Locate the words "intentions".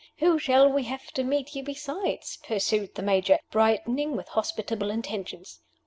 4.89-5.59